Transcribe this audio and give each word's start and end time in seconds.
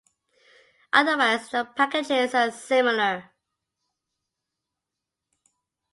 Otherwise 0.93 1.49
the 1.49 1.63
packages 1.63 2.33
are 2.33 2.49
similar. 2.49 3.29